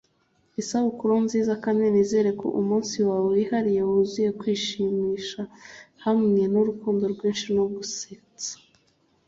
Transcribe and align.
isabukuru 0.61 1.13
nziza 1.25 1.53
kandi 1.63 1.83
nizere 1.93 2.29
ko 2.39 2.47
umunsi 2.61 2.95
wawe 3.07 3.27
wihariye 3.35 3.81
wuzuye 3.89 4.29
kwishimisha, 4.39 5.41
hamwe 6.05 6.41
nurukundo 6.51 7.03
rwinshi 7.13 7.47
no 7.55 7.65
gusetsa 7.75 8.53